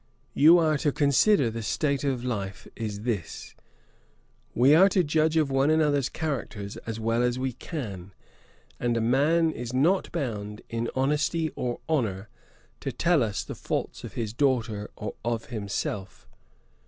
[0.33, 3.53] You are to consider the state of life is this;
[4.55, 8.11] we are to judge of one another's characters as well as we can;
[8.79, 12.29] and a man is not bound, in honesty or honour,
[12.79, 16.27] to tell us the faults of his daughter or of himself.